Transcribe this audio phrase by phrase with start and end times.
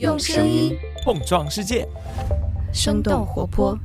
[0.00, 1.86] 用声音碰撞世界，
[2.72, 3.78] 生动活泼。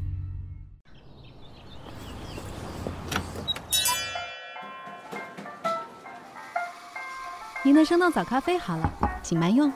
[7.63, 8.91] 您的生动早咖啡好了，
[9.21, 9.71] 请慢用。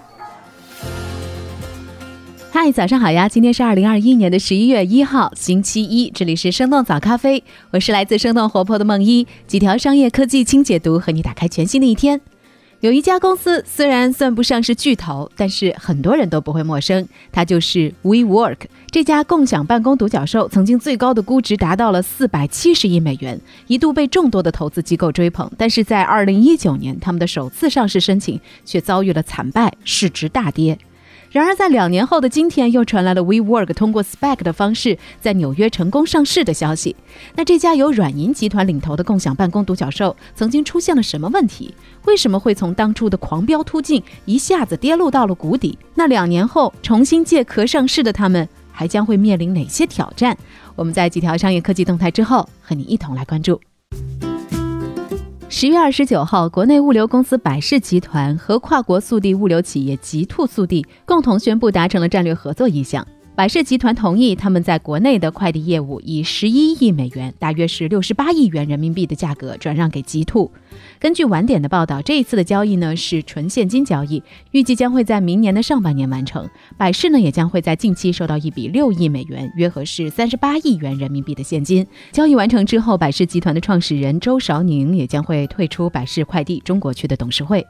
[2.51, 3.29] 嗨，早上好呀！
[3.29, 12.19] 今天是二零二一年的十一月一号，星期一，这里是生动早咖啡，我是来自生动活泼的梦一，几条商业科技轻解读，和你打开全新的一天。
[12.83, 18.57] 有一家公司虽然算不上是巨头，但是很多人都不会陌生，它就是 WeWork
[18.91, 20.49] 这家共享办公独角兽。
[20.49, 25.49] 曾经最高的估值达到了四百七十亿美元，一度被众多的投资机构追捧。
[25.57, 30.77] 但是在二零一九年，他们的首次上市申请却遭遇了惨败，市值大跌。
[31.33, 36.95] 然而，在两年后的今天，又传来了 WeWork 通过 SPAC 的方式在纽约成功上市的消息。
[37.35, 41.73] 那这家由软银集团领头的共享办公独角兽，曾经出现了什么问题？
[42.05, 45.75] 为什么会从当初的狂飙突进一下子跌落到了谷底？
[45.95, 50.37] 那两年后重新借壳上市的他们，还将会面临哪些挑战？
[50.75, 53.59] 我们在几条商业科技动态之后，和你一同来关注。
[55.55, 63.07] 十月二十九号，国内物流公司百世集团和跨国速递物流企业极兔速递共同宣布达成了战略合作意向。
[63.35, 70.51] 百世集团同意他们在国内的快递业务以十一亿美元，大约是六十八亿元人民币的价格转让给极兔。
[70.99, 76.47] 根据晚点的报道，这一次的交易呢是纯现金交易，预计将会在明年的上半年完成。
[76.77, 81.87] 百世呢也将会在近期收到一笔六亿美元，约合是三十八亿元人民币的现金。
[82.11, 87.65] 交易完成之后，百世集团的创始人周韶宁也将会退出百世快递中国区的董事会。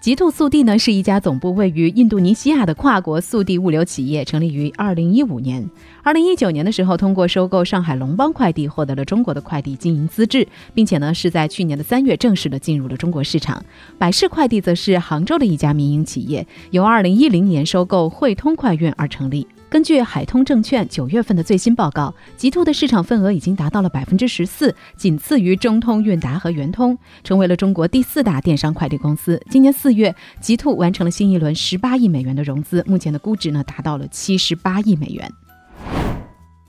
[0.00, 5.68] 极兔速递呢是一家总部位于印度尼西亚的跨国速递物流企业，成立于二零一五年。
[6.04, 13.60] 二零一九年的时候，通过收购上海龙邦快递，获得了中国的快递经营资质，并且呢是在去年的三月正式的进入了中国市场。
[13.98, 19.48] 百世快递则是杭州的一家民营企业，由二零一零年收购汇通快运而成立。
[19.70, 29.38] 根据海通证券九月份的最新报告，极兔的市场份额已经达到了百分之十四，仅次于中通韵达和圆通，成为了中国第四大电商快递公司。
[29.50, 35.30] 今年四月，极兔完成了新一轮十八亿美元的融资，目前的估值呢达到了七十八亿美元。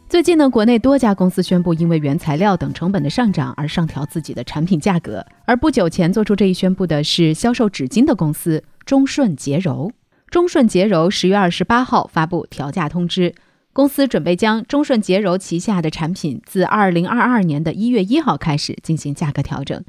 [0.10, 9.90] 最近呢，国内多家公司宣布因为原材料等成本的上涨而上调自己的产品价格，而不久前做出这一宣布的是销售纸巾的公司中顺洁柔。
[10.30, 13.34] 中顺洁柔十月二十八号发布调价通知，
[13.74, 19.84] 公司准备将中顺洁柔旗下的产品自二零二二年的一月一号开始进行价格调整。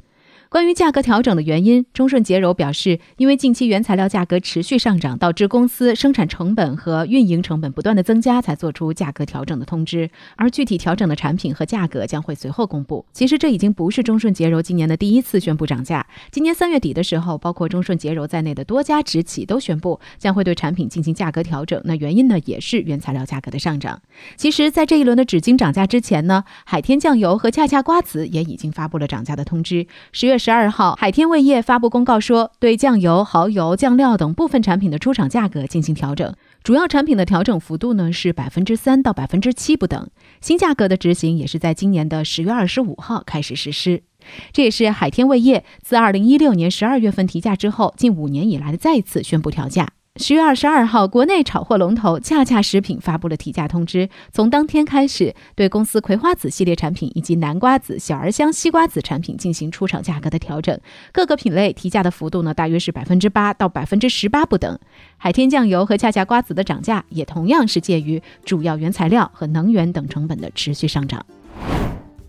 [0.51, 10.09] 关于价格调整的原因，中顺洁柔表示，因为近期原材料价格持续上涨，导致公司生产成本和运营成本不断的增加，才做出价格调整的通知。
[10.35, 13.05] 而具体调整的产品和价格将会随后公布。
[13.13, 16.05] 其实这已经不是中顺洁柔今年的第一次宣布涨价。
[16.31, 21.81] 今年三月底的时候，包括中顺洁柔在内的多家直企都宣布将会对产品进行价格调整。
[21.85, 24.01] 那原因呢，也是原材料价格的上涨。
[24.35, 29.87] 其实，在这一轮的纸巾涨价之前呢，海天酱油和恰恰瓜子也已经发布了涨价的通知。
[30.11, 30.40] 十月。
[30.43, 40.09] 十二号，海天味业发布公告说，对酱油、蚝油、酱料等部分产品的出厂价格进行调整，主要产品的调整幅度呢是百分之三到百分之七不等。
[40.41, 44.01] 新价格的执行也是在今年的十月二十五号开始实施。
[44.51, 49.89] 这也是海天味业自二零一六年十二月份提价之后，近五年以来的再次宣布调价。
[50.17, 60.77] 十月二十二号，国内炒货龙头恰恰食品发布了提价通知，从当天开始，对公司葵花籽系列产品以及南瓜籽、小儿香西瓜籽产品进行出厂价格的调整，
[61.13, 64.77] 各个品类提价的幅度呢，大约是百分之八到百分之十八不等。
[65.15, 71.25] 海天酱油和恰恰瓜子的涨价，也同样是介于主要原材料和能源等成本的持续上涨。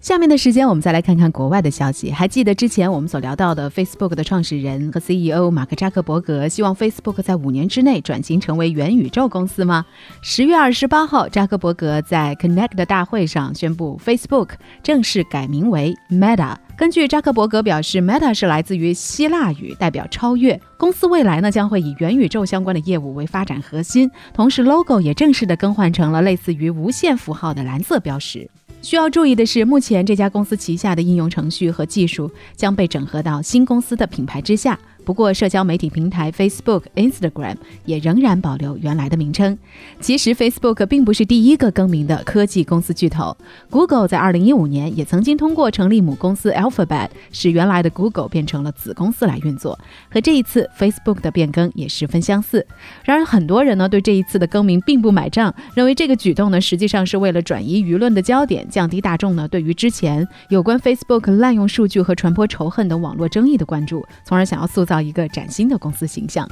[0.02, 2.10] 下面的时间，我们再来看看国外的消息。
[2.10, 9.86] 还记得之前我们所聊到的 Facebook 的创始人和 CEO 马克扎克伯格希望 Facebook 在五年之内转型成为元宇宙公司吗？
[10.20, 14.48] 十月二十八号，扎克伯格在 Connect 的大会上宣布，Facebook
[14.82, 16.56] 正式改名为 Meta。
[16.76, 20.60] 根据扎克伯格表示，Meta 是来自于希腊语，代表超越。
[20.76, 28.50] 公司未来呢将会以元宇宙相关的业务为发展核心，同时 logo 也正式的更换成了类似于无限符号的蓝色标识。
[28.82, 34.78] 需要注意的是，目前这家公司旗下的应用程序和技术将被整合到新公司的品牌之下。
[35.04, 39.58] 不过，社交媒体平台 Facebook、Instagram 也仍然保留原来的名称。
[40.00, 43.36] 其实，Facebook 并不是第一个更名的科技公司巨头。
[43.68, 49.76] Google 在2015年也曾经通过成立母公司 Alphabet，使原来的 Google 变成了子公司来运作，
[50.08, 52.64] 和这一次 Facebook 的变更也十分相似。
[53.04, 64.91] 然而，很多人呢对这一次的更名并不买账，认为这个举动呢实际上是为了转移舆论的焦点，降低大众呢对于之前有关 Facebook 滥用数据和传播仇恨等网络争议的关注，从而想要塑造。
[64.92, 66.46] 到一个崭新的公司形象。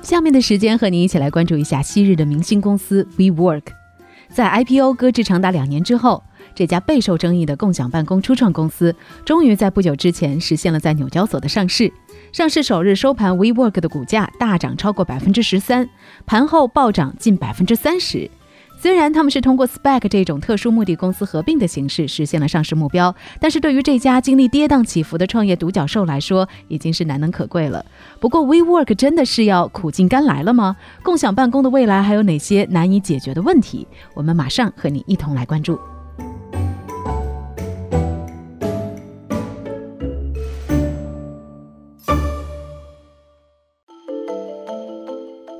[0.00, 3.64] 下面的时间和您一起来关注一下昔日的明星公司 WeWork。
[4.30, 6.24] 在 IPO 搁置长达两年之后，
[6.54, 8.96] 这家备受争议的共享办公初创公司，
[9.26, 11.92] 终于在不久之前实现了在纽交所的上市。
[12.32, 15.86] 上市首日收盘，WeWork 的股价大涨超过百分之十三，
[16.24, 18.30] 盘后暴涨近百分之三十。
[18.82, 27.86] 虽然他们是通过 Spec 这种特殊目的公司合并的形式实现了上市目标，但是对于这家经历跌宕起伏的创业独角兽来说，已经是难能可贵了。
[28.18, 30.74] 不过，WeWork 真的是要苦尽甘来了吗？
[31.04, 33.86] 共享办公的未来还有哪些难以解决的问题？
[34.14, 35.78] 我们马上和你一同来关注。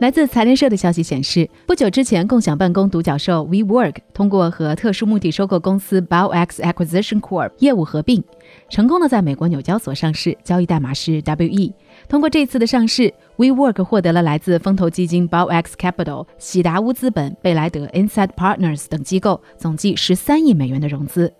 [0.02, 8.20] 来自财联社的消息显示，不久之前，共享办公独角兽 WeWork 通过和特殊目的收购公司 BioX Acquisition Corp 业务合并，
[8.68, 11.72] 成功的在美国纽交所上市，交易代码是 WE。
[12.08, 21.32] 通过这次的上市，WeWork 获得了来自风投基金 BioX Capital、喜达屋资本、贝莱德 Inside Partners 等机构总计十三亿美元的融资。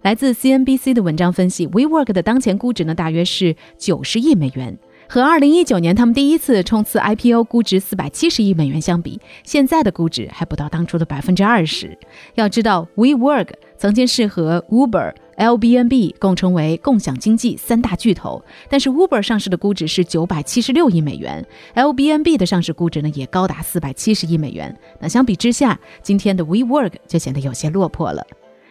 [0.00, 4.78] 来自 CNBC 的文章分析，WeWork 的当前估值呢，大约是九十亿美元。
[5.08, 11.96] 和二零一九年他们第一次冲刺 IPO 估值四百七十亿美元相比，现在的估值还不到当初的百分之二十。
[12.34, 13.48] 要知道，WeWork
[13.78, 24.76] 曾经是和 Uber、Airbnb 共称为共享经济三大巨头，但是 Uber 上市的估值是九百七十六亿美元，LBNB 的上市估值呢也高达四百七十亿美元。
[24.98, 28.26] 那相比之下，今天的 WeWork 就显得有些落魄了。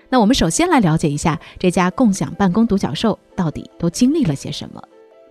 [0.09, 4.81] 那我们首先来了解一下这家共享办公独角兽到底都经历了些什么。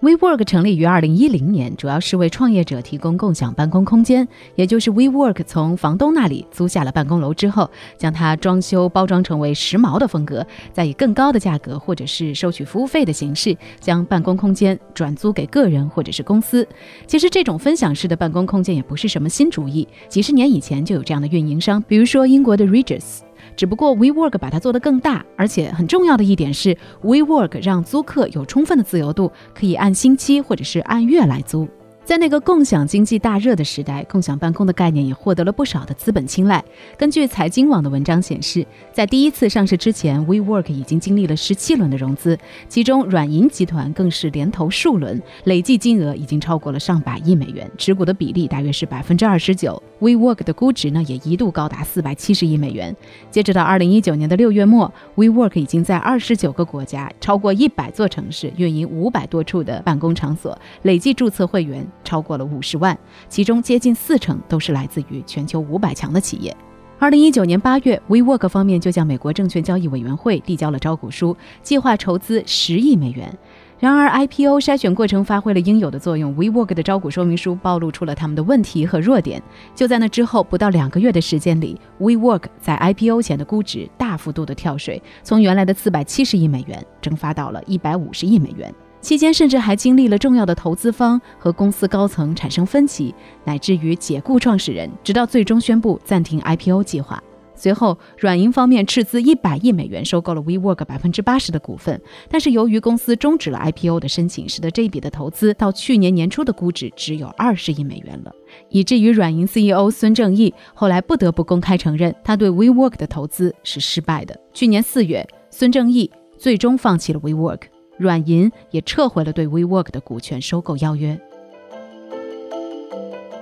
[0.05, 4.29] WeWork 成立于二零一零年，主要是为创业者提供共享办公空间。
[4.55, 16.69] 也就是 WeWork 从房东那里租下了办公楼之后，将它装修包装成为时髦的风格，再以更高的价格或者是收取服务费的形式，将办公空间转租给个人或者是公司。
[17.07, 23.21] 其实这种分享式的办公空间也不是什么新主意，几十年以前就有这样的运营商，比如说英国的 Regus。
[23.57, 31.69] 只不过 WeWork 把它做得更大，而且很重要的一点是，WeWork 让租客有充分的自由度，可以按星期或者是按月来租。
[32.05, 36.63] 在那个共享经济大热的时代，共享办公的概念也获得了不少的资本青睐。
[36.99, 49.83] 根据财经网的文章显示，在第一次上市之前，WeWork 已经经历了十七轮的融资，其中软银集团更是连投数轮，累计金额已经超过了上百亿美元，持股的比例大约是百分之二十九。
[50.01, 52.95] WeWork 的估值呢，也一度高达四百七十亿美元。
[53.31, 61.87] 截止到二零一九年的六月末，WeWork 已经在二十九个国家、超过一百座城市运营五百多处的办公场所，累计注册会员。
[62.05, 62.97] 超过了五十万，
[63.29, 66.57] 其中接近四成都是来自于全球五百强的企业。
[67.01, 73.37] 二零一九年八月，WeWork 方面就向美国证券交易委员会递交了招股书，计划筹资十亿美元。
[73.81, 79.43] 然而，IPO 筛选过程发挥了应有的作用，WeWork 的招股说明书暴露出了他们的问题和弱点。
[79.75, 88.73] 就在那之后不到两个月的时间里，WeWork 在 IPO 前的估值大幅度的跳水，从原来的四百七十亿美元蒸发到了一百五十亿美元。
[89.05, 93.15] 期间甚至还经历了重要的投资方和公司高层产生分歧，
[93.45, 97.23] 乃至于解雇创始人，直到最终宣布暂停 IPO 计划。
[97.55, 108.33] 随后，软银方面斥资一百亿美元收购了 WeWork 百分之八十的股份，但是由于公司终止了 IPO 的申请，使得这笔的投资到去年年初的估值只有二十亿美元了，
[108.71, 114.35] 以至于软银 CEO 孙正义后来不得不公开承认，他对 WeWork 的投资是失败的。
[114.55, 117.74] 去年四月，孙正义最终放弃了 WeWork。
[117.97, 121.19] 软银也撤回了对 WeWork 的股权收购邀约。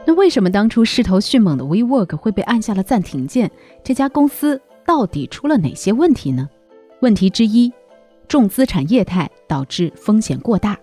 [0.04, 3.50] 那为什么当初势头迅猛的 WeWork 会被按下了暂停键？
[3.84, 6.48] 这家公司到底出了哪些问题呢？
[7.00, 7.72] 问题之一，
[8.26, 10.76] 重资产业态导致风险过大。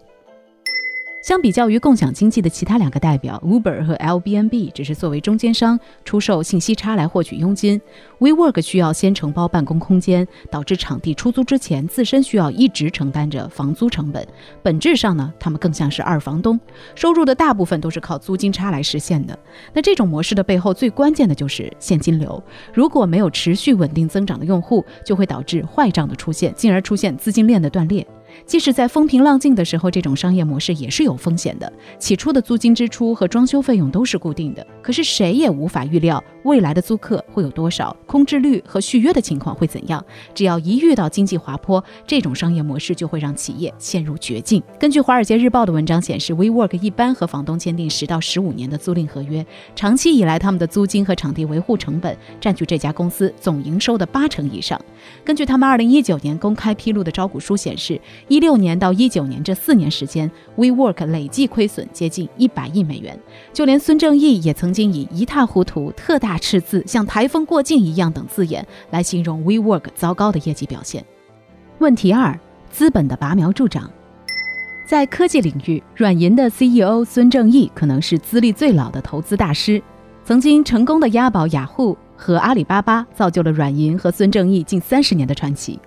[1.29, 7.79] 相比较于共享经济的其他两个代表，Uber 和 Airbnb 只是作为中间商出售信息差来获取佣金
[8.17, 14.27] ，WeWork 需要先承包办公空间，导致场地出租之前自身需要一直承担着房租成本。
[14.63, 16.59] 本质上呢，他们更像是二房东，
[16.95, 19.37] 收入的大部分都是靠租金差来实现的。
[19.71, 22.43] 那这种模式的背后最关键的就是现金流，
[22.73, 28.03] 如果没有持续稳定增长的用户，就会导致坏账的出现，进而出现资金链的断裂。
[28.45, 31.71] 即使在风平浪静的时候，这种商业模式也是有风险的。
[31.99, 40.03] 起初的租金支出和装修费用都是固定的，可是谁也无法预料未来的租客会有多少，空置率和续约的情况会怎样。
[40.33, 44.61] 只要一遇到经济滑坡，这种商业模式就会让企业陷入绝境。
[44.79, 54.79] 根据《华尔街日报》的文章显示，WeWork 一般和房东签订十到十五年的租赁合约，长期以来他们的租金和场地维护成本占据这家公司总营收的八成以上。
[55.23, 63.19] 根据他们二零一九年公开披露的招股书显示，一六年到一九年这四年时间，WeWork 累计亏损接近一百亿美元。
[63.51, 71.03] 就连孙正义也曾经以“一塌糊涂”“特大赤字”“像台风过境一样”等字眼来形容 WeWork 糟糕的业绩表现。
[71.79, 73.89] 问题二：资本的拔苗助长。
[74.85, 79.81] 在科技领域，软银的 CEO 孙正义可能是资历最老的投资大师，
[80.23, 85.79] 曾经成功的押宝雅虎和阿里巴巴，造就了软银和孙正义近三十年的传奇。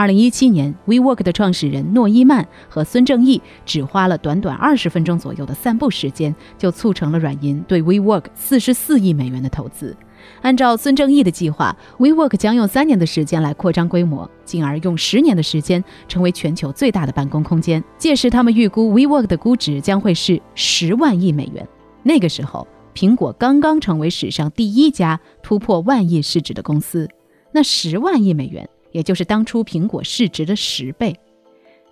[0.00, 9.94] 二零一七年，WeWork 的创始人诺伊曼和孙正义只花了短短二十分钟左右的散步时间，就促成了软银对 WeWork 四十四亿美元的投资。
[10.40, 17.84] 按照孙正义的计划，WeWork 将用三年的时间来扩张规模，进而用十年的时间成为全球最大的办公空间。
[17.98, 21.68] 届时，他们预估 WeWork 的估值将会是十万亿美元。
[22.02, 27.06] 那个时候，苹果刚刚成为史上第一家突破万亿市值的公司。
[27.52, 28.66] 那十万亿美元。
[28.92, 31.14] 也就是当初苹果市值的十倍。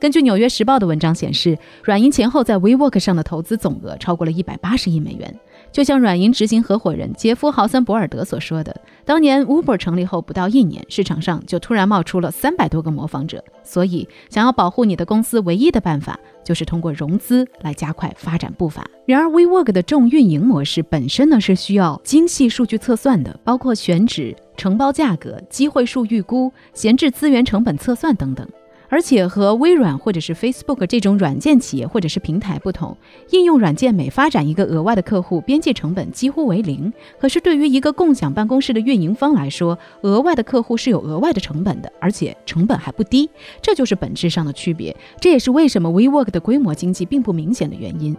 [0.01, 5.35] 根据《纽约时报》的文章显示，软银前后在 WeWork 上的投资总额超过了一百八十亿美元。
[5.73, 13.43] 就像软银执行合伙人杰夫·豪森博尔德所说的，当年 Uber 成立后不到一年，市场上就突然冒出了三百多个模仿者。
[13.65, 18.89] 所以，想要保护你的公司，唯一的办法就是通过融资来加快发展步伐。
[19.05, 24.37] 然而，WeWork 的重运营模式本身呢是需要精细数据测算的，包括选址。
[24.59, 28.47] 承包价格、机会数预估、闲置资源成本测算等等，
[28.89, 32.97] 而且和微软或者是 Facebook 这种软件企业或者是平台不同，
[33.31, 36.93] 应用软件每发展一个额外的客户，边际成本几乎为零。
[37.21, 43.31] 可是对于一个共享办公室的运营方来说，额外的客户是有额外的成本的，而且成本还不低，
[43.63, 44.95] 这就是本质上的区别。
[45.21, 48.17] 这也是为什么 WeWork 的规模经济并不明显的原因。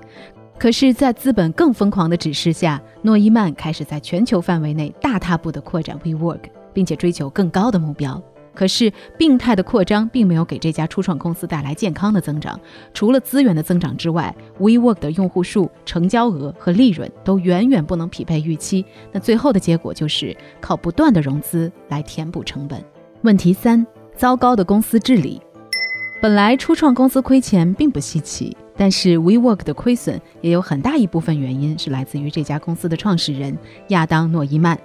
[0.60, 6.42] 可是，在资本更疯狂的指示下，诺伊曼开始在全球范围内大踏步地扩展 WeWork，
[6.74, 8.22] 并且追求更高的目标。
[8.54, 12.60] 可是，病态的扩张并没有给这家初创公司带来健康的增长。
[12.94, 18.86] 除了资源的增长之外，WeWork 的用户数、成交额和利润都远远不能匹配预期。
[19.14, 22.84] 那最后的结果就是靠不断的融资来填补成本。
[23.22, 25.42] 问题三：糟糕的公司治理。
[26.22, 28.58] 本来初创公司亏钱并不稀奇。
[28.80, 33.58] 但是 WeWork 的亏损也有很大一部分原因是来自于这家公司的创始人
[33.90, 34.80] 亚当诺伊曼。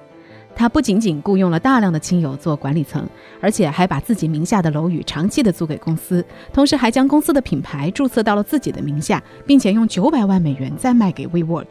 [0.57, 3.07] 他不仅仅雇佣了大量的亲友做管理层，
[3.41, 11.67] 而且还把自己名下的楼宇长期的租给公司，同时还将公司的品牌注册到了自己的名下，并且用九百万美元再卖给 WeWork。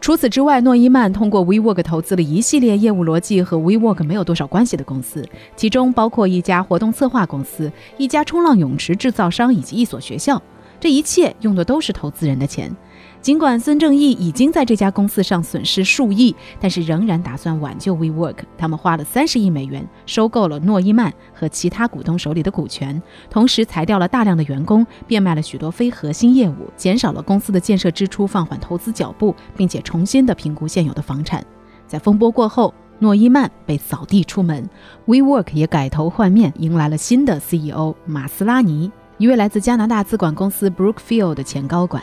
[0.00, 5.22] 除此之外，诺伊曼通过 WeWork 投资了一系列业务逻辑和 WeWork 没有多少关系的公司，
[5.56, 10.40] 其中包括一家活动策划公司、一家冲浪泳池制造商以及一所学校。
[10.78, 12.74] 这一切用的都是投资人的钱。
[13.20, 18.36] 尽管孙正义已经在这家公司上损失数亿，但是仍然打算挽救 WeWork。
[18.56, 31.44] 他们花了三十亿美元收购了诺伊曼和其他股东手里的股权，同时裁掉了大量的员工，变卖了许多非核心业务，减少了公司的建设支出，放缓投资脚步，并且重新的评估现有的房产。
[31.88, 34.68] 在风波过后，诺伊曼被扫地出门
[35.06, 38.92] ，WeWork 也改头换面，迎来了新的 CEO 马斯拉尼。
[39.18, 42.02] 一位来自加拿大资管公司 Brookfield 的前高管，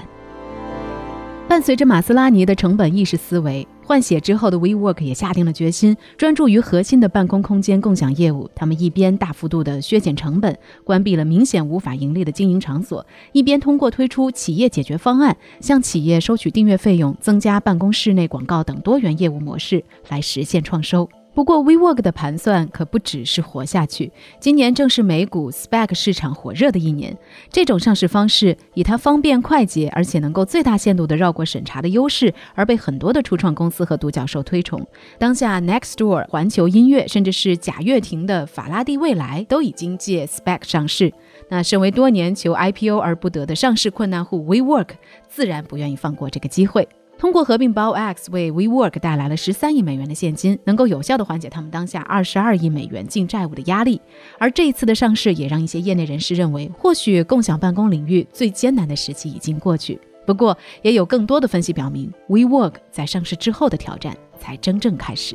[1.48, 8.50] 伴随着马斯拉尼的成本意识思维换血之后的 WeWork 也下定了决心，专注于核心的办公空间共享业务。
[8.55, 21.08] 他们一边大幅度的削减成本，关闭了明显无法盈利的经营场所，一边通过推出企业解决方案，向企业收取订阅费用、增加办公室内广告等多元业务模式来实现创收。
[21.34, 24.12] 不过，WeWork 的盘算可不只是活下去。
[24.40, 27.18] 今年正是美股 SPAC 市场火热的一年。
[27.50, 34.86] 这种上市方式以它方便快捷，而且能够最大限度地绕过审查的优势，而被很多的初创公司和独角兽推崇。
[35.18, 41.12] 当下，Nextdoor、环球音乐，甚至是贾跃亭的法拉第未来，都已经借 SPAC 上市。
[41.50, 44.90] 那身为多年求 IPO 而不得的上市困难户 WeWork，
[45.28, 46.88] 自然不愿意放过这个机会。
[47.24, 54.01] 通过合并 BioX 为 WeWork 带来了十三亿美元的现金，能够有效地缓解他们当下二十二亿美元净债务的压力。
[54.38, 59.98] 而这一次的上市也让一些业内人士认为，或许共享办公领域最艰难的时期已经过去。
[60.27, 65.34] 不过，也有更多的分析表明，WeWork 在上市之后的挑战才真正开始。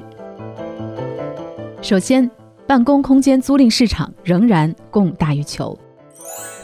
[1.80, 2.30] 首先，
[2.66, 5.74] 办公空间租赁市场仍然供大于求。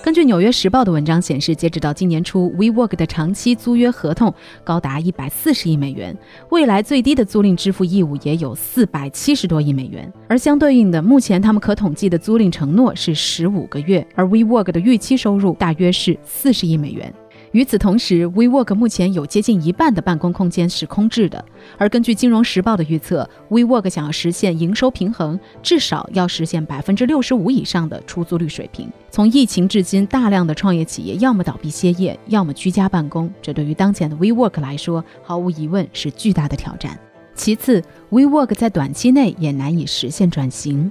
[0.04, 6.14] 根据《纽约时报》的文章显示，截止到今年初，WeWork 的长期租约合同高达一百四十亿美元，
[6.50, 10.12] 未来最低的租赁支付义务也有四百七十多亿美元。
[10.28, 17.10] 而相对应的，目前他们可统计的租赁承诺是十五个月，而 WeWork 的预期收入大约是四十亿美元。
[17.54, 21.42] 与此同时，WeWork 目前有接近一半的办公空间是空置的。
[21.78, 28.90] 而根据《金融时报》的预测，WeWork 想要实现营收平衡，至少要实现百分之六十五以上的出租率水平。
[29.08, 36.98] 从疫情至今，大量的创业企业要么倒闭歇业，要么居家办公，这对于当前的 WeWork 来说，毫无疑问是巨大的挑战。
[37.36, 37.80] 其次
[38.10, 40.90] ，WeWork 在短期内也难以实现转型。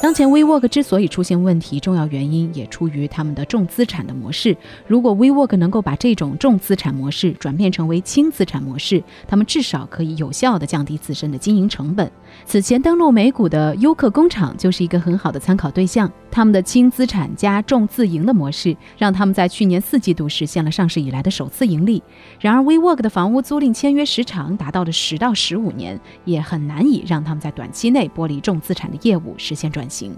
[0.00, 4.54] 当前 WeWork 之所以出现问题，重要原因也出于他们的重资产的模式。
[4.86, 12.10] 如果 WeWork 能够把这种重资产模式转变成为轻资产模式，他们至少可以有效地降低自身的经营成本。
[12.44, 16.10] 此前登陆美股的优客工厂就是一个很好的参考对象。
[16.30, 22.02] 他们的轻资产加重自营的模式，让他们在去年四季度实现了上市以来的首次盈利。
[22.40, 30.16] 然而，WeWork 的房屋租赁签约时长达到了十到十五年，也很难以让他们在短期内剥离重资产的业务，实现转型。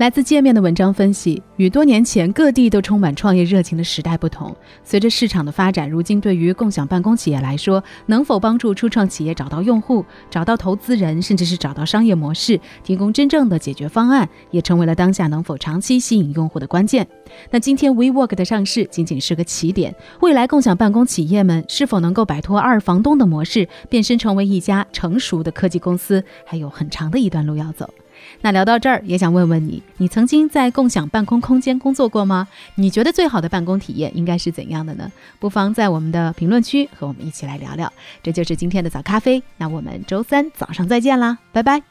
[0.00, 17.06] 来自界面的文章分析，与多年前各地都充满创业热情的时代不同，随着市场的发展，如今对于共享办公企业来说，能否帮助初创企业找到用户、找到投资人，甚至是找到商业模式，提供真正的解决方案，也成为了当下能否长期吸引用户的关键。
[17.50, 27.92] 那今天 WeWork 的上市仅仅是个起点，未来共享办公企业们是否能够摆脱二房东的模式，变身成为一家成熟的科技公司，还有很长的一段路要走。
[28.40, 32.48] 那聊到这儿，也想问问你，你曾经在共享办公空间工作过吗？
[32.74, 35.10] 你觉得最好的办公体验应该是怎样的呢？
[35.38, 37.92] 不妨在我们的评论区和我们一起来聊聊。
[38.22, 41.82] 这就是今天的早咖啡，那我们周三早上再见啦，拜拜。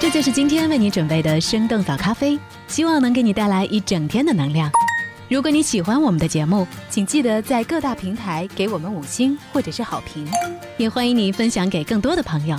[0.00, 2.38] 这就是今天为你准备的生动早咖啡，
[2.68, 4.70] 希望能给你带来一整天的能量。
[5.30, 10.28] 如果你喜欢我们的节目，请记得在各大平台给我们五星或者是好评，
[10.76, 12.58] 也欢迎你分享给更多的朋友。